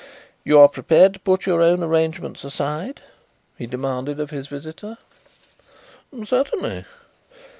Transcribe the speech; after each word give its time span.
"You 0.43 0.57
are 0.57 0.67
prepared 0.67 1.13
to 1.13 1.19
put 1.19 1.45
your 1.45 1.61
own 1.61 1.83
arrangements 1.83 2.43
aside?" 2.43 3.01
he 3.55 3.67
demanded 3.67 4.19
of 4.19 4.31
his 4.31 4.47
visitor. 4.47 4.97
"Certainly." 6.25 6.85